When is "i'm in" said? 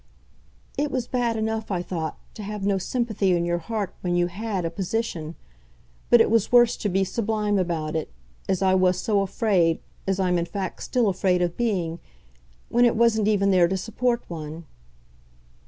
10.19-10.45